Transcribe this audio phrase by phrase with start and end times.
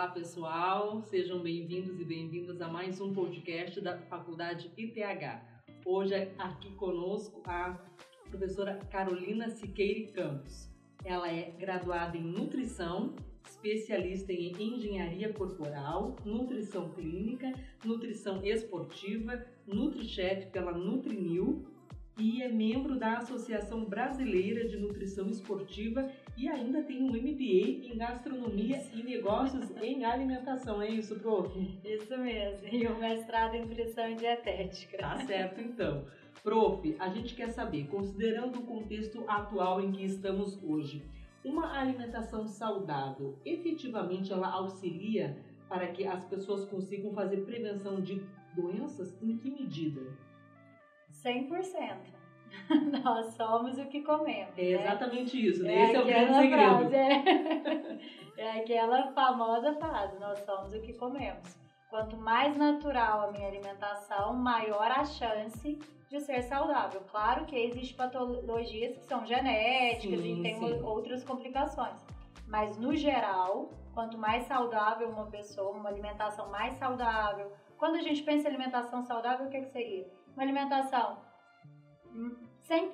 [0.00, 1.02] Olá, pessoal.
[1.02, 5.42] Sejam bem-vindos e bem-vindas a mais um podcast da Faculdade ITH.
[5.84, 7.78] Hoje é aqui conosco a
[8.30, 10.70] professora Carolina Siqueire Campos.
[11.04, 13.14] Ela é graduada em nutrição,
[13.46, 17.52] especialista em engenharia corporal, nutrição clínica,
[17.84, 21.66] nutrição esportiva, NutriChef pela Nutrinil
[22.20, 26.10] e é membro da Associação Brasileira de Nutrição Esportiva
[26.40, 30.80] e ainda tem um MBA em Gastronomia e Negócios em Alimentação.
[30.80, 31.52] É isso, prof?
[31.84, 32.66] Isso mesmo.
[32.66, 34.96] E o mestrado em Nutrição e Dietética.
[34.96, 36.06] Tá certo, então.
[36.42, 41.04] Prof, a gente quer saber, considerando o contexto atual em que estamos hoje,
[41.44, 45.36] uma alimentação saudável, efetivamente ela auxilia
[45.68, 48.22] para que as pessoas consigam fazer prevenção de
[48.56, 49.14] doenças?
[49.22, 50.00] Em que medida?
[51.22, 52.19] 100%.
[53.04, 54.56] Nós somos o que comemos.
[54.56, 54.82] É né?
[54.82, 55.74] exatamente isso, né?
[55.74, 56.76] É Esse é o grande segredo.
[56.76, 57.98] frase, é.
[58.38, 61.58] é aquela famosa frase, nós somos o que comemos.
[61.88, 67.00] Quanto mais natural a minha alimentação, maior a chance de ser saudável.
[67.10, 70.82] Claro que existem patologias que são genéticas Sim, e tem sim.
[70.82, 72.00] outras complicações.
[72.46, 77.52] Mas no geral, quanto mais saudável uma pessoa, uma alimentação mais saudável.
[77.76, 80.06] Quando a gente pensa em alimentação saudável, o que, que seria?
[80.34, 81.18] Uma alimentação
[82.62, 82.88] 100,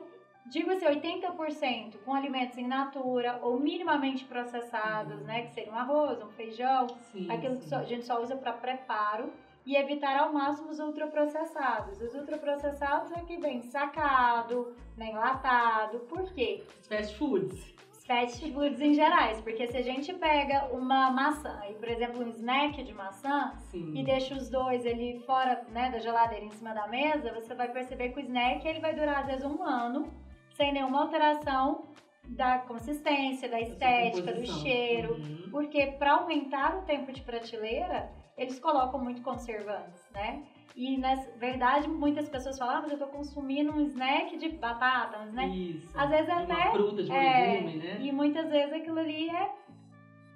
[0.46, 5.42] digo assim, 80% com alimentos in natura ou minimamente processados, né?
[5.42, 7.68] Que seria um arroz, um feijão, Sim, aquilo que sim.
[7.68, 9.30] só- a gente só usa para preparo
[9.64, 12.00] e evitar ao máximo os ultraprocessados.
[12.00, 15.98] Os ultraprocessados é que vem sacado, né, enlatado.
[16.00, 16.62] Por quê?
[16.88, 17.74] Fast foods.
[18.06, 22.28] Fast foods em gerais, porque se a gente pega uma maçã e, por exemplo, um
[22.28, 23.92] snack de maçã Sim.
[23.96, 27.68] e deixa os dois ali fora né, da geladeira em cima da mesa, você vai
[27.68, 30.08] perceber que o snack ele vai durar às vezes um ano
[30.54, 31.84] sem nenhuma alteração
[32.28, 35.14] da consistência, da estética, do cheiro.
[35.14, 35.50] Uhum.
[35.50, 40.42] Porque para aumentar o tempo de prateleira, eles colocam muito conservantes, né?
[40.74, 45.20] E na verdade, muitas pessoas falam, ah, mas eu tô consumindo um snack de batata,
[45.20, 45.70] um snack.
[45.70, 45.88] Isso.
[45.98, 47.98] Às vezes De até- Uma fruta, de um é, legume, né?
[48.26, 49.50] Muitas vezes aquilo ali é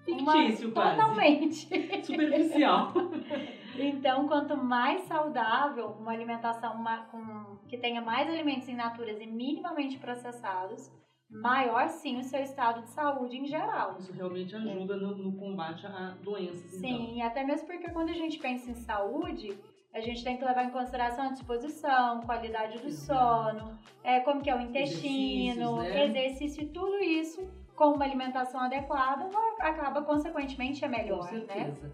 [0.08, 0.96] uma- Fictício, quase.
[0.96, 1.68] totalmente.
[2.04, 2.92] Superficial.
[3.82, 9.26] Então, quanto mais saudável, uma alimentação ma- com- que tenha mais alimentos in naturas e
[9.26, 10.90] minimamente processados,
[11.30, 13.96] maior sim o seu estado de saúde em geral.
[13.98, 16.90] Isso realmente ajuda no, no combate a doenças, então.
[16.90, 19.56] Sim, até mesmo porque quando a gente pensa em saúde,
[19.94, 23.52] a gente tem que levar em consideração a disposição, qualidade do Exato.
[23.56, 26.06] sono, é, como que é o intestino, né?
[26.06, 27.48] exercício tudo isso
[27.80, 29.26] com uma alimentação adequada
[29.58, 31.46] acaba consequentemente é Com melhor, né?
[31.46, 31.90] certeza.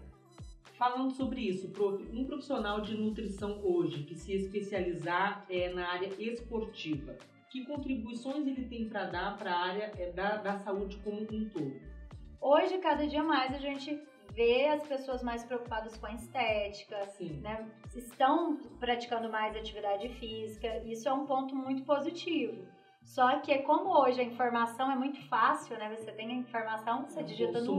[0.77, 6.09] Falando sobre isso, prof, um profissional de nutrição hoje que se especializar é, na área
[6.19, 7.15] esportiva,
[7.49, 11.49] que contribuições ele tem para dar para a área é, da, da saúde como um
[11.49, 11.79] todo?
[12.41, 13.97] Hoje, cada dia mais, a gente
[14.33, 17.39] vê as pessoas mais preocupadas com a estética, Sim.
[17.39, 17.65] né?
[17.95, 22.67] Estão praticando mais atividade física, isso é um ponto muito positivo.
[23.07, 25.95] Só que como hoje a informação é muito fácil, né?
[25.95, 27.75] Você tem a informação, você É um digita no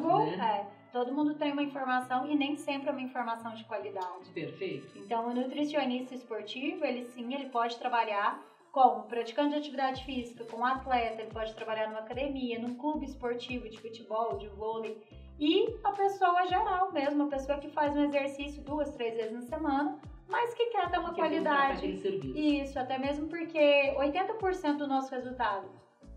[0.00, 0.66] Google, né?
[0.66, 4.30] é, todo mundo tem uma informação e nem sempre é uma informação de qualidade.
[4.32, 4.98] Perfeito.
[4.98, 10.64] Então, o nutricionista esportivo, ele sim, ele pode trabalhar como praticante de atividade física, com
[10.64, 14.96] atleta, ele pode trabalhar numa academia, num clube esportivo de futebol, de vôlei.
[15.38, 19.42] E a pessoa geral mesmo, a pessoa que faz um exercício duas, três vezes na
[19.42, 19.98] semana,
[20.32, 21.86] mas que quer ter uma Que qualidade.
[22.34, 25.68] Isso, até mesmo porque 80% do nosso resultado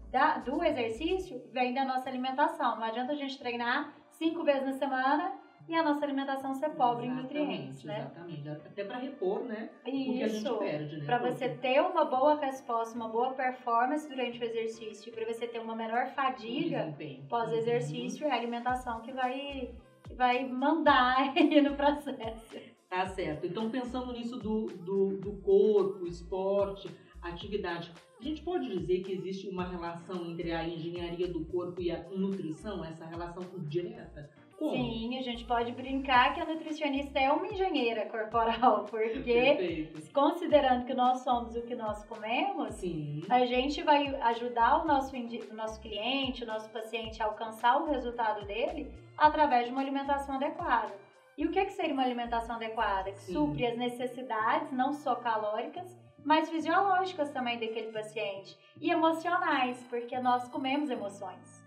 [0.09, 2.77] da- do exercício vem da nossa alimentação.
[2.77, 5.33] Não adianta a gente treinar cinco vezes na semana
[5.67, 7.99] e a nossa alimentação ser pobre em nutrientes, Exatamente, né?
[7.99, 8.49] Exatamente.
[8.67, 9.69] Até para repor, né?
[9.81, 10.57] O que a gente Isso.
[10.57, 11.05] perde, né?
[11.05, 15.59] Para você ter uma boa resposta, uma boa performance durante o exercício, para você ter
[15.59, 16.95] uma menor fadiga
[17.27, 19.69] pós-exercício, é a alimentação que vai,
[20.07, 22.74] que vai mandar aí no processo.
[22.89, 23.45] Tá certo.
[23.45, 26.89] Então, pensando nisso do, do, do corpo, esporte,
[27.21, 31.91] atividade, a gente pode dizer que existe uma relação entre a engenharia do corpo e
[31.91, 34.29] a nutrição, essa relação direta?
[34.57, 34.71] Como?
[34.71, 40.13] Sim, a gente pode brincar que a nutricionista é uma engenheira corporal, porque Perfeito.
[40.13, 43.21] considerando que nós somos o que nós comemos, Sim.
[43.29, 47.87] a gente vai ajudar o nosso, o nosso cliente, o nosso paciente a alcançar o
[47.91, 50.93] resultado dele através de uma alimentação adequada.
[51.37, 53.11] E o que, que seria uma alimentação adequada?
[53.11, 53.33] Que Sim.
[53.33, 55.85] supre as necessidades, não só calóricas,
[56.23, 58.57] mas fisiológicas também daquele paciente.
[58.79, 61.63] E emocionais, porque nós comemos emoções.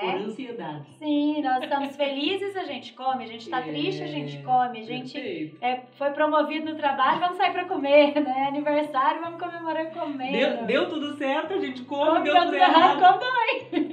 [0.00, 0.14] Por Né?
[0.24, 0.90] ansiedade.
[0.94, 4.80] Sim, nós estamos felizes, a gente come, a gente está É, triste, a gente come,
[4.80, 8.46] a gente é, foi promovido no trabalho, vamos sair para comer, né?
[8.48, 10.32] Aniversário, vamos comemorar comendo.
[10.32, 12.98] Deu, deu tudo certo, a gente come, Come, deu tudo errado.
[13.00, 13.91] come também.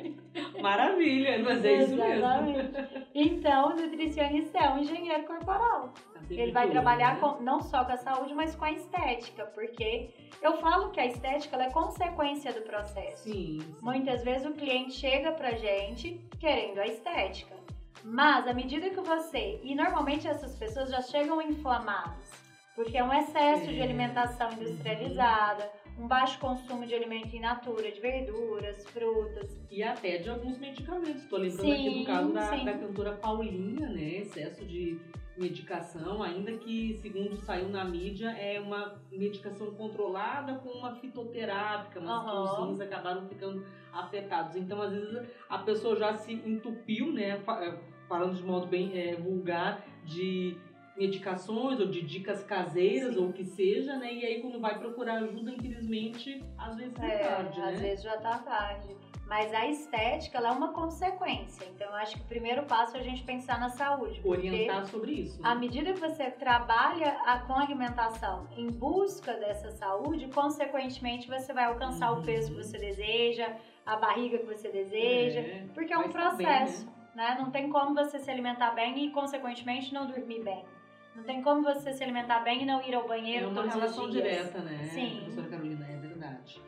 [0.62, 2.14] Maravilha, mas é isso mesmo.
[2.14, 3.08] Exatamente.
[3.14, 5.94] Então, o nutricionista é um engenheiro corporal.
[6.30, 7.20] Ele vai de trabalhar né?
[7.20, 10.12] com- não só com a saúde, mas com a estética, porque
[10.42, 13.24] eu falo que a estética é consequência do processo.
[13.24, 13.76] Sim, sim.
[13.82, 17.56] Muitas vezes o cliente chega pra gente querendo a estética.
[18.04, 19.60] Mas à medida que você.
[19.64, 22.30] E normalmente essas pessoas já chegam inflamadas.
[22.76, 23.84] Porque é um excesso de É.
[23.84, 25.70] alimentação industrializada,
[26.00, 29.60] um baixo consumo de alimento in natura, de verduras, frutas.
[29.70, 31.24] E até de alguns medicamentos.
[31.24, 34.18] Estou lembrando Sim, aqui do caso da, da cantora Paulinha, né?
[34.20, 35.00] Excesso de
[35.38, 42.26] medicação, ainda que, segundo saiu na mídia, é uma medicação controlada com uma fitoterápica, mas
[42.26, 44.56] que os rins acabaram ficando afetados.
[44.58, 47.42] Então, às vezes, a pessoa já se entupiu, né?
[47.62, 50.58] eh, Falando de modo bem eh, vulgar, de
[51.00, 53.20] medicações ou de dicas caseiras Sim.
[53.22, 54.14] ou o que seja, né?
[54.14, 57.70] E aí quando vai procurar ajuda, infelizmente, às vezes é, É, tarde, né?
[57.70, 58.96] às vezes já tá tarde.
[59.26, 61.64] Mas a estética ela é uma consequência.
[61.76, 64.20] Então eu acho que o primeiro passo é a gente pensar na saúde.
[64.26, 65.40] Orientar sobre isso.
[65.46, 65.62] À né?
[65.62, 72.12] medida que você trabalha a- com alimentação em busca dessa saúde, consequentemente você vai alcançar
[72.12, 72.20] Uhum.
[72.22, 73.56] o peso que você deseja,
[73.86, 77.30] a barriga que você deseja, É, porque é um estar bem, processo, né?
[77.30, 77.38] né?
[77.40, 80.66] Não tem como você se alimentar bem e consequentemente não dormir bem.
[81.16, 83.74] Não tem como você se alimentar bem e não ir ao É banheiro uma todos
[83.74, 84.90] relação direta, né?
[84.94, 85.18] Sim.
[85.18, 86.62] Professora Carolina, é verdade.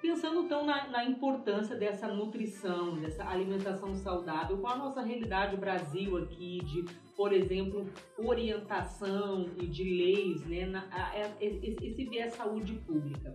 [0.00, 6.18] Pensando então na, na importância dessa nutrição, dessa alimentação saudável, qual a nossa realidade Brasil
[6.18, 6.82] aqui de,
[7.16, 10.66] por exemplo, orientação e de leis, né?
[10.66, 13.34] Na, a- a- esse, esse viés saúde pública.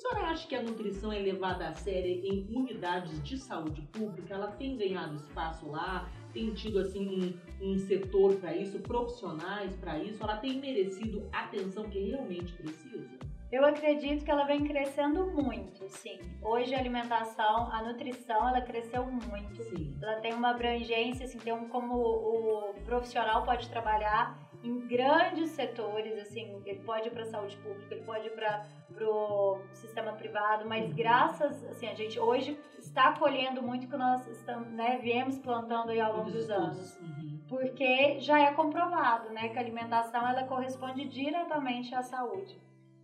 [0.00, 4.32] A senhora acha que a nutrição é levada a sério em unidades de saúde pública?
[4.32, 6.10] Ela tem ganhado espaço lá?
[6.32, 10.22] Tem tido assim um, um setor para isso, profissionais para isso?
[10.22, 13.10] Ela tem merecido a atenção que realmente precisa?
[13.52, 16.18] Eu acredito que ela vem crescendo muito, sim.
[16.40, 19.62] Hoje a alimentação, a nutrição, ela cresceu muito.
[19.64, 19.98] Sim.
[20.00, 26.18] Ela tem uma abrangência, assim, tem um, como o profissional pode trabalhar em grandes setores,
[26.18, 28.62] assim, ele pode ir para a saúde pública, ele pode ir para
[29.08, 30.94] o sistema privado, mas Uhum.
[30.94, 36.00] graças, assim, a gente hoje está colhendo muito que nós estamos, né, viemos plantando aí
[36.00, 36.98] ao longo Dos anos.
[37.00, 37.40] Uhum.
[37.48, 42.56] Porque já é comprovado, né, que a alimentação ela corresponde diretamente à saúde.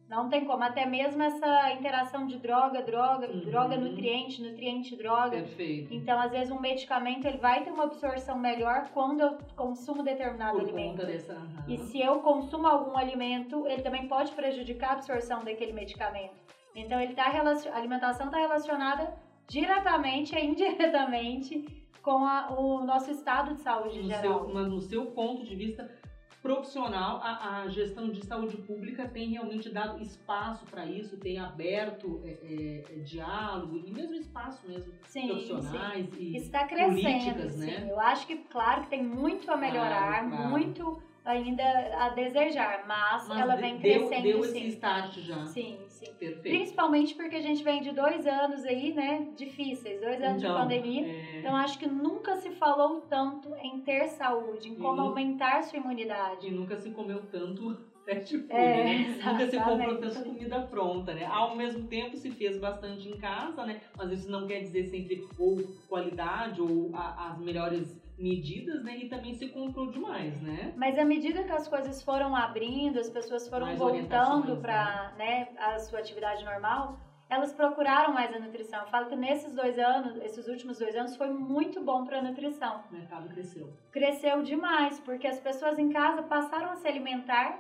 [0.09, 3.41] Não tem como, até mesmo essa interação de droga, droga, Uhum.
[3.41, 5.31] droga, nutriente, nutriente, droga.
[5.31, 5.93] Perfeito.
[5.93, 10.53] Então, às vezes, um medicamento ele vai ter uma absorção melhor quando eu consumo determinado
[10.59, 11.05] Por alimento.
[11.05, 11.33] dessa.
[11.33, 11.65] aham.
[11.67, 16.35] E se eu consumo algum alimento, ele também pode prejudicar a absorção daquele medicamento.
[16.75, 17.73] Então, ele tá relacion...
[17.73, 19.13] a alimentação está relacionada
[19.49, 24.45] diretamente e indiretamente com a- o nosso estado de saúde no geral.
[24.45, 25.91] seu, mas no seu ponto de vista
[26.47, 32.23] profissional, a, a gestão de saúde pública tem realmente dado espaço para isso, tem aberto
[32.25, 36.17] é, é, é, diálogo e mesmo espaço mesmo Sim, profissionais sim.
[36.23, 37.67] e Está crescendo, políticas, sim.
[37.67, 37.89] né?
[37.91, 40.49] Eu acho que, claro, que tem muito a melhorar, Claro, claro.
[40.51, 41.65] muito ainda
[41.99, 44.59] a desejar, mas, Mas ela vem deu, crescendo, deu sim.
[44.59, 45.45] esse start já.
[45.47, 46.13] Sim, sim.
[46.19, 46.57] Perfeito.
[46.57, 50.59] Principalmente porque a gente vem de dois anos aí, né, difíceis, dois anos Então, de
[50.61, 51.03] pandemia.
[51.05, 55.09] é, Então acho que nunca se falou tanto em ter saúde, em como Uhum.
[55.09, 56.47] aumentar sua imunidade.
[56.47, 57.75] E nunca se comeu tanto
[58.07, 59.17] fast food, É, né?
[59.19, 60.01] Nunca se comprou exatamente.
[60.01, 61.25] tanta comida pronta, né?
[61.25, 63.77] Ao mesmo tempo se fez bastante em casa, né?
[63.97, 68.97] Mas isso não quer dizer sempre ou qualidade ou a- as melhores medidas, né?
[68.99, 70.73] E também se comprou demais, né?
[70.77, 75.49] Mas à medida que as coisas foram abrindo, as pessoas foram Mais voltando para né,
[75.59, 78.81] a sua atividade normal, elas procuraram mais a nutrição.
[78.81, 82.23] Eu falo que nesses dois anos, esses últimos dois anos, foi muito bom para a
[82.23, 82.85] nutrição.
[82.91, 83.73] O mercado cresceu.
[83.91, 87.59] Cresceu demais, porque as pessoas em casa passaram a se alimentar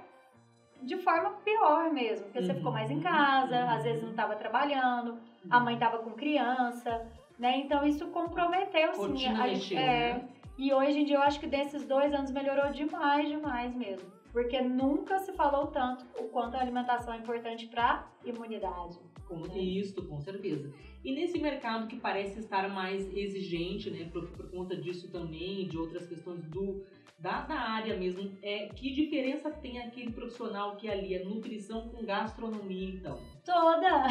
[0.82, 2.26] de forma pior mesmo.
[2.26, 2.58] Porque você Uhum.
[2.58, 3.70] ficou mais em casa, Uhum.
[3.70, 5.18] às vezes não estava trabalhando,
[5.50, 7.04] a mãe estava com criança,
[7.38, 7.56] né?
[7.58, 9.26] Então isso comprometeu, sim.
[9.26, 10.28] A- mexeu, é, né?
[10.58, 14.10] E hoje em dia eu acho que desses dois anos melhorou demais, demais mesmo.
[14.32, 18.98] Porque nunca se falou tanto o quanto a alimentação é importante para imunidade.
[19.28, 20.72] Com isso, com certeza.
[21.04, 25.76] E nesse mercado que parece estar mais exigente, né, por, por conta disso também de
[25.76, 26.84] outras questões do
[27.18, 32.04] da, da área mesmo, é que diferença tem aquele profissional que ali é nutrição com
[32.04, 33.18] gastronomia, então?
[33.44, 34.04] Toda!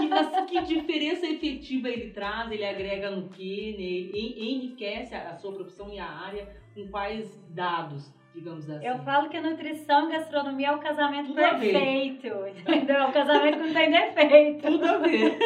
[0.00, 2.50] Que, mas que diferença efetiva ele traz?
[2.50, 3.74] Ele agrega no quê?
[3.78, 4.18] Né?
[4.18, 8.84] En- Enriquece a, a sua profissão e a área com quais dados, digamos assim?
[8.86, 12.26] Eu falo que a nutrição e gastronomia é o casamento Tudo perfeito.
[12.26, 12.96] Entendeu?
[12.96, 14.66] É o casamento que não tem defeito.
[14.66, 15.38] Tudo a ver.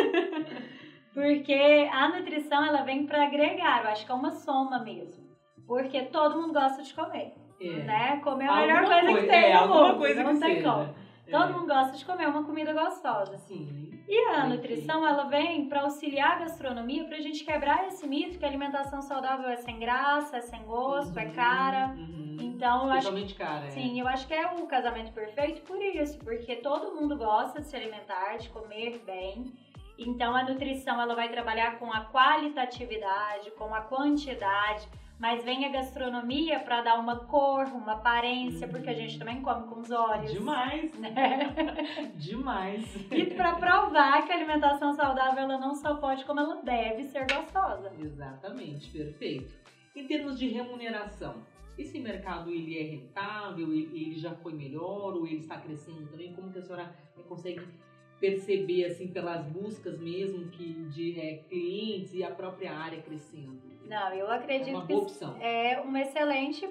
[1.13, 5.24] Porque a nutrição ela vem para agregar, eu acho que é uma soma mesmo.
[5.67, 7.35] Porque todo mundo gosta de comer.
[7.61, 7.67] É.
[7.85, 8.21] Né?
[8.23, 9.99] Comer é a melhor Alguma coisa que tem é, no mundo.
[9.99, 10.83] coisa não tem como.
[11.27, 11.31] É.
[11.31, 13.39] Todo mundo gosta de comer uma comida gostosa.
[13.39, 13.91] Sim.
[14.07, 18.39] E a nutrição, ela vem para auxiliar a gastronomia, para a gente quebrar esse mito
[18.39, 21.87] que a alimentação saudável é sem graça, é sem gosto, é Uhum, cara.
[21.97, 22.37] uhum.
[22.39, 23.71] Então, eu acho cara, é.
[23.71, 27.67] Sim, eu acho que é o casamento perfeito por isso, porque todo mundo gosta de
[27.67, 29.47] se alimentar, de comer bem.
[29.99, 35.69] Então a nutrição ela vai trabalhar com a qualitatividade, com a quantidade, mas vem a
[35.69, 40.33] gastronomia para dar uma cor, uma aparência, porque a gente também come com os olhos.
[40.33, 41.55] Demais, Né?
[42.17, 42.85] demais.
[43.11, 47.27] E para provar que a alimentação saudável ela não só pode, como ela deve ser
[47.33, 47.93] gostosa.
[47.99, 49.55] Exatamente, perfeito.
[49.95, 51.37] Em termos de remuneração,
[51.79, 56.33] esse mercado ele é rentável, ele, já foi melhor ou ele está crescendo também?
[56.33, 56.95] Como que a senhora
[57.29, 57.63] consegue
[58.21, 63.74] perceber assim pelas buscas mesmo que de é, clientes e a própria área crescendo?
[63.87, 64.95] Não, eu É acredito uma que
[65.41, 66.69] é uma excelente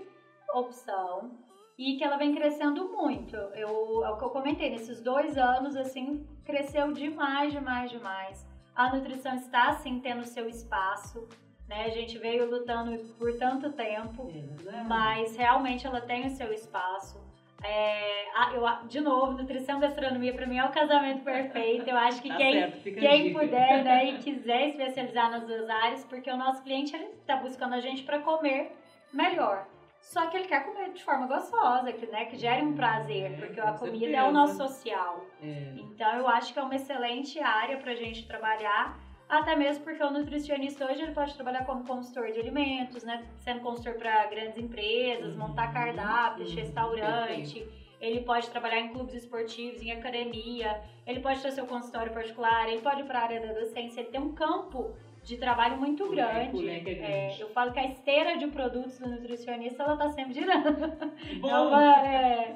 [0.53, 1.31] opção
[1.77, 3.35] e que ela vem crescendo muito.
[3.35, 8.45] Eu, é o que eu comentei, nesses dois anos, assim, cresceu demais, demais, demais.
[8.75, 11.27] A nutrição está, assim, tendo seu espaço,
[11.67, 11.85] né?
[11.85, 14.29] A gente veio lutando por tanto tempo,
[14.67, 17.19] É mas realmente ela tem o seu espaço.
[17.63, 21.89] É, eu, de novo, nutrição e gastronomia para mim é o casamento perfeito.
[21.89, 26.03] Eu acho que Tá quem certo, quem puder né, e quiser especializar nas duas áreas,
[26.05, 28.71] porque o nosso cliente está buscando a gente para comer
[29.13, 29.65] melhor.
[30.01, 33.35] Só que ele quer comer de forma gostosa, que, né, que gere um prazer, É,
[33.37, 35.25] porque a comida é o nosso social.
[35.41, 38.99] É, Então eu acho que é uma excelente área para a gente trabalhar,
[39.39, 43.61] até mesmo porque o nutricionista hoje ele pode trabalhar como consultor de alimentos, né, sendo
[43.61, 47.65] consultor para grandes empresas, montar Uhum, cardápios, uhum, restaurante.
[47.99, 52.81] Ele pode trabalhar em clubes esportivos, em academia, ele pode ter seu consultório particular, ele
[52.81, 54.91] pode ir para a área da docência, ele tem um campo
[55.23, 56.57] de trabalho muito grande.
[56.57, 60.97] leque é eu falo que a esteira de produtos do nutricionista ela tá sempre girando.
[61.39, 62.55] Bom, É uma- é,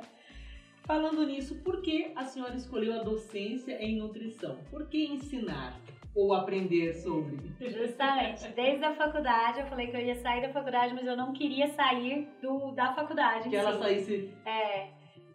[0.83, 4.57] Falando nisso, por que a senhora escolheu a docência em nutrição?
[4.69, 5.73] Por que ensinar
[6.17, 7.53] ou aprender sobre?
[7.61, 8.47] Justamente.
[8.49, 11.67] Desde a faculdade, eu falei que eu ia sair da faculdade, mas eu não queria
[11.67, 13.47] sair do, da faculdade.
[13.49, 13.79] Que ela si.
[13.79, 14.33] saísse.
[14.43, 14.87] É,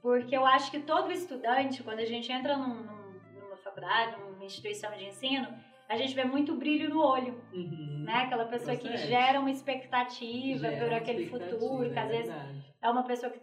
[0.03, 4.45] porque eu acho que todo estudante, quando a gente entra num- num- numa faculdade, numa
[4.45, 5.47] instituição de ensino,
[5.89, 8.03] a gente vê muito brilho no olho, Uhum.
[8.05, 8.15] né?
[8.25, 12.27] Aquela pessoa que gera uma expectativa Gera por aquele expectativa, futuro, que é às vezes
[12.35, 12.65] verdade.
[12.83, 13.41] é uma pessoa que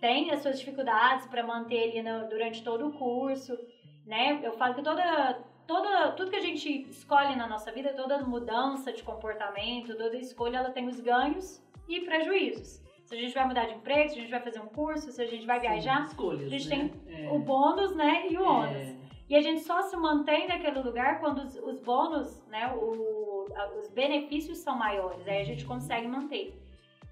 [0.00, 3.58] tem as suas dificuldades para manter ali no- durante todo o curso,
[4.06, 4.38] né?
[4.44, 8.92] Eu falo que toda, toda, tudo que a gente escolhe na nossa vida, toda mudança
[8.92, 12.82] de comportamento, toda escolha, ela tem os ganhos e prejuízos.
[13.04, 15.22] Se a gente vai mudar de emprego, se a gente vai fazer um curso, se
[15.22, 16.90] a gente vai Sim, viajar, escolhas, a gente né?
[17.08, 17.30] É.
[17.30, 18.76] o bônus, né, e o ônus.
[18.76, 18.96] É.
[19.30, 23.74] E a gente só se mantém naquele lugar quando os, os bônus, né, o, a-
[23.78, 26.54] os benefícios são maiores, aí a gente consegue manter.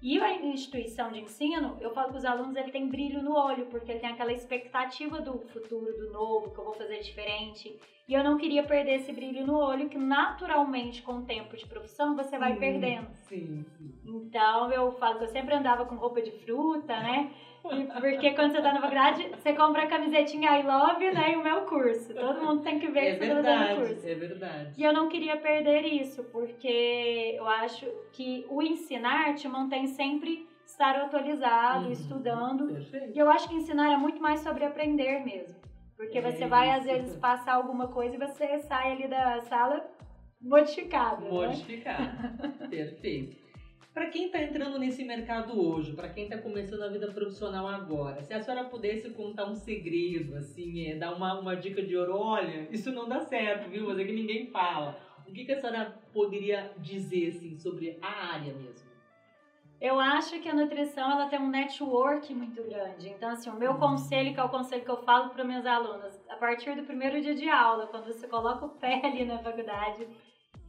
[0.01, 3.65] E a instituição de ensino, eu falo que os alunos ele tem brilho no olho,
[3.67, 7.75] porque ele tem aquela expectativa do futuro, do novo, que eu vou fazer diferente.
[8.07, 11.65] E eu não queria perder esse brilho no olho, que naturalmente, com o tempo de
[11.65, 13.13] profissão, você vai Sim, perdendo.
[13.27, 13.91] Sim, sim.
[14.05, 17.25] Então eu falo que eu sempre andava com roupa de fruta, né?
[17.69, 21.31] E porque quando você tá na faculdade, você compra a camisetinha I Love, né?
[21.31, 22.13] E o meu curso.
[22.15, 24.07] Todo mundo tem que ver É que você tá fazendo verdade, curso.
[24.07, 24.73] é verdade.
[24.77, 30.47] E eu não queria perder isso, porque eu acho que o ensinar te mantém sempre
[30.65, 31.91] estar atualizado, Uhum.
[31.91, 32.67] estudando.
[32.67, 33.15] Perfeito.
[33.15, 35.66] E eu acho que ensinar é muito mais sobre aprender mesmo.
[35.97, 39.83] Porque É você vai, às vezes, passar alguma coisa e você sai ali da sala
[40.39, 41.23] modificado.
[41.25, 41.31] Né?
[41.31, 42.37] Modificar.
[42.69, 43.35] Perfeito.
[43.93, 48.21] Para quem está entrando nesse mercado hoje, para quem está começando a vida profissional agora,
[48.21, 52.15] se a senhora pudesse contar um segredo, assim, é, dar uma, uma dica de ouro,
[52.15, 53.87] olha, isso não dá certo, viu?
[53.87, 54.95] Mas é que ninguém fala.
[55.27, 58.86] O que, que a senhora poderia dizer, assim, sobre a área mesmo?
[59.79, 63.09] Eu acho que a nutrição ela tem um network muito grande.
[63.09, 63.79] Então, assim, o meu Uhum.
[63.79, 67.21] conselho, que é o conselho que eu falo para meus alunos, a partir do primeiro
[67.21, 70.07] dia de aula, quando você coloca o pé ali na faculdade,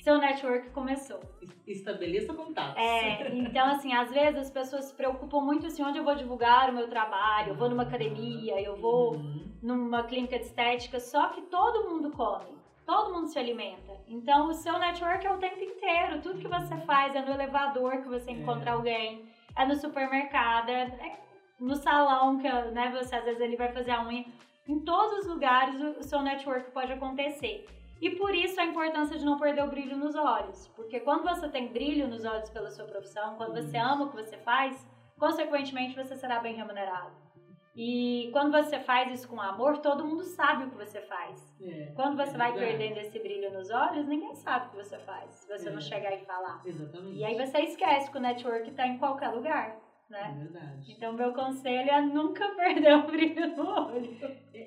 [0.02, 1.20] seu network começou.
[1.40, 2.76] Es- Estabeleça contatos.
[2.82, 6.70] É, então, assim, às vezes as pessoas se preocupam muito assim, onde eu vou divulgar
[6.70, 9.52] o meu trabalho, eu vou numa academia, eu vou Uhum.
[9.62, 12.56] numa clínica de estética, só que todo mundo come,
[12.88, 13.92] todo mundo se alimenta.
[14.08, 17.98] Então o seu network é o tempo inteiro, tudo que você faz é no elevador
[18.02, 18.32] que você É.
[18.32, 21.18] encontra alguém, é no supermercado, é é
[21.60, 24.24] no salão que né, você às vezes ele vai fazer a unha.
[24.66, 27.66] Em todos os lugares o, seu network pode acontecer.
[28.00, 30.68] E por isso a importância de não perder o brilho nos olhos.
[30.68, 34.16] Porque quando você tem brilho nos olhos pela sua profissão, quando você ama o que
[34.16, 34.72] você faz,
[35.18, 37.10] consequentemente você será bem remunerado.
[37.80, 41.54] E quando você faz isso com amor, todo mundo sabe o que você faz.
[41.62, 44.98] É, Quando você é vai perdendo esse brilho nos olhos, ninguém sabe o que você
[44.98, 45.72] faz, se você É.
[45.72, 46.60] não chegar e falar.
[46.66, 47.16] Exatamente.
[47.16, 49.76] E aí você esquece que o network está em qualquer lugar.
[50.10, 50.34] Né?
[50.34, 50.92] É verdade.
[50.92, 54.18] Então, meu conselho é nunca perder o brilho no olho.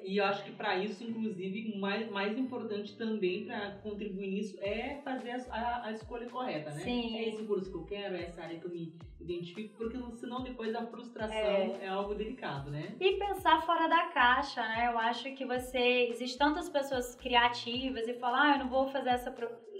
[0.03, 4.99] E eu acho que para isso, inclusive, mais, mais importante também para contribuir nisso é
[5.03, 6.81] fazer a, a, a, escolha correta, né?
[6.81, 7.17] Sim.
[7.17, 10.43] É esse curso que eu quero, é essa área que eu me identifico, porque senão
[10.43, 12.95] depois a frustração é, é algo delicado, né?
[12.99, 14.87] E pensar fora da caixa, né?
[14.91, 16.07] Eu acho que você.
[16.09, 19.33] Existem tantas pessoas criativas e falar, ah, eu não vou fazer essa.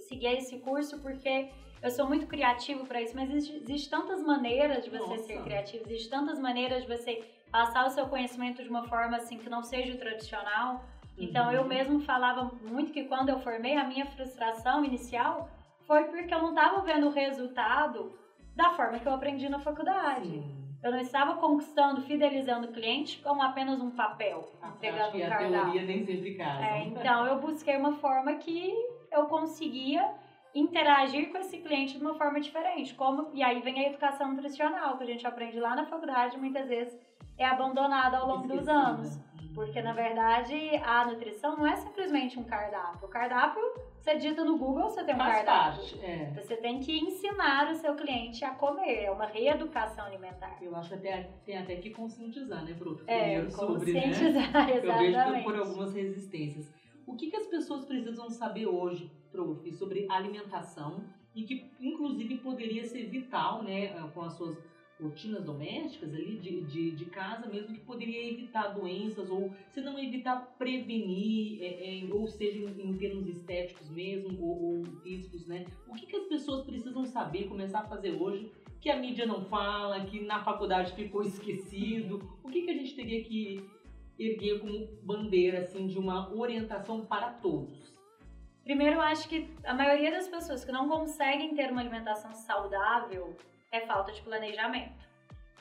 [0.08, 1.50] seguir esse curso porque
[1.81, 5.23] eu sou muito criativo para isso, mas existem existe tantas maneiras de você Nossa.
[5.23, 9.38] ser criativo, existem tantas maneiras de você passar o seu conhecimento de uma forma assim
[9.38, 10.85] que não seja o tradicional.
[11.17, 11.51] Então uhum.
[11.51, 15.50] eu mesmo falava muito que quando eu formei a minha frustração inicial
[15.85, 18.17] foi porque eu não estava vendo o resultado
[18.55, 20.29] da forma que eu aprendi na faculdade.
[20.29, 20.61] Sim.
[20.83, 25.47] Eu não estava conquistando, fidelizando o cliente com apenas um papel, a entregando um cardápio.
[25.47, 26.65] A teoria nem sempre casa.
[26.65, 28.73] É, então eu busquei uma forma que
[29.11, 30.11] eu conseguia
[30.53, 32.93] interagir com esse cliente de uma forma diferente.
[32.93, 36.67] Como, e aí vem a educação nutricional, que a gente aprende lá na faculdade, muitas
[36.67, 36.98] vezes
[37.38, 39.20] é abandonada ao longo dos anos.
[39.53, 40.55] Porque, na verdade,
[40.86, 43.05] a nutrição não é simplesmente um cardápio.
[43.05, 43.62] O cardápio,
[44.00, 45.81] você dita no Google, você tem um Faz cardápio.
[45.81, 46.31] Parte, é.
[46.34, 49.03] Você tem que ensinar o seu cliente a comer.
[49.03, 50.58] É uma reeducação alimentar.
[50.62, 53.01] Eu acho que até, tem até que conscientizar, né, Bruno?
[53.08, 54.08] É, sobre, né?
[54.08, 54.72] exatamente.
[54.88, 56.72] Eu vejo por algumas resistências.
[57.05, 61.03] O que, que as pessoas precisam saber hoje, Prof, sobre alimentação
[61.34, 64.58] e que, inclusive, poderia ser vital, né, com as suas
[65.01, 69.98] rotinas domésticas ali de, de, de, casa mesmo que poderia evitar doenças ou se não
[69.98, 75.65] evitar prevenir é, é, ou seja em, em, termos estéticos mesmo ou, ou, físicos né?
[75.88, 79.43] O que, que as pessoas precisam saber começar a fazer hoje que a mídia não
[79.46, 82.22] fala que na faculdade ficou esquecido?
[82.43, 83.63] O que, que a gente teria que
[84.27, 87.91] erguer como bandeira assim de uma orientação para todos
[88.63, 93.35] Primeiro, eu acho que a maioria das pessoas que não conseguem ter uma alimentação saudável
[93.71, 95.11] é falta de planejamento.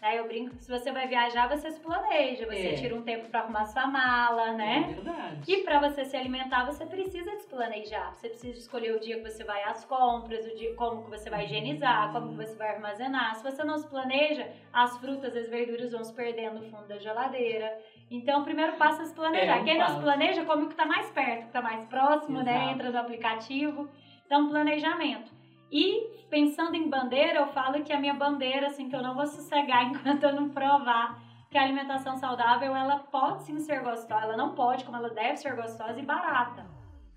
[0.01, 0.19] Né?
[0.19, 2.75] Eu brinco que se você vai viajar, você se planeja, você é.
[2.75, 4.87] tira um tempo para arrumar sua mala, né?
[4.89, 5.53] É verdade.
[5.53, 8.15] E para você se alimentar, você precisa se planejar.
[8.15, 11.29] Você precisa escolher o dia que você vai às compras, o dia como que você
[11.29, 13.35] vai higienizar, como que você vai armazenar.
[13.35, 16.99] Se você não se planeja, as frutas, as verduras vão se perdendo no fundo da
[16.99, 17.79] geladeira.
[18.11, 19.59] Então, o primeiro passo é se planejar.
[19.59, 21.63] É um Quem não se planeja, come o que está mais perto, o que está
[21.63, 22.53] mais próximo, né?
[22.53, 22.67] Exato.
[22.67, 22.73] né?
[22.73, 23.89] Entra no aplicativo.
[24.27, 25.31] Então, planejamento.
[25.71, 29.27] E pensando em bandeira, eu falo que a minha bandeira, assim, que eu não vou
[29.27, 34.37] sossegar enquanto eu não provar que a alimentação saudável, ela pode sim ser gostosa, ela
[34.37, 36.65] não pode, como ela deve ser gostosa e barata.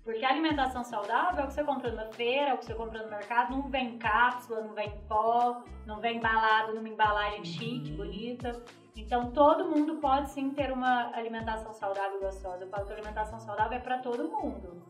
[0.02, 2.74] Porque a alimentação saudável é o que você compra na feira, é o que você
[2.74, 7.92] compra no mercado, não vem cápsula, não vem pó, não vem embalado numa embalagem chique,
[7.92, 8.60] bonita.
[8.96, 12.64] Então todo mundo pode sim ter uma alimentação saudável e gostosa.
[12.64, 14.82] Eu falo que a alimentação saudável é para todo mundo.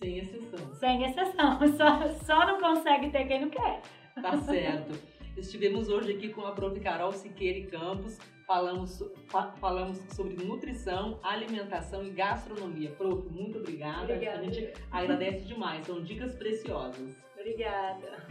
[0.00, 0.74] Sem exceção.
[0.74, 1.58] Sem exceção.
[1.76, 3.82] Só, só não consegue ter quem não quer.
[4.20, 4.98] Tá certo.
[5.36, 6.78] Estivemos hoje aqui com a prof.
[6.80, 8.18] Carol Siqueira e Campos.
[8.46, 12.90] Falamos, fa falamos sobre nutrição, alimentação e gastronomia.
[12.90, 14.02] Prof, muito obrigada.
[14.02, 14.40] obrigada.
[14.40, 15.86] A gente agradece demais.
[15.86, 17.16] São dicas preciosas.
[17.38, 18.26] Obrigada.